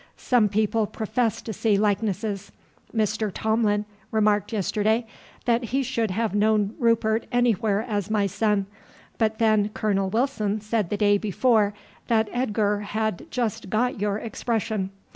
[0.17, 2.51] Some people profess to see likenesses.
[2.91, 3.31] Mr.
[3.31, 5.05] Tomline remarked yesterday
[5.45, 8.65] that he should have known Rupert anywhere as my son,
[9.19, 11.75] but then Colonel Wilson said the day before
[12.07, 13.67] that Edgar had got just
[13.99, 14.89] your expression.